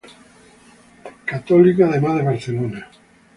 Católica, 1.25 1.85
además 1.85 2.15
de 2.15 2.23
Barcelona. 2.23 2.89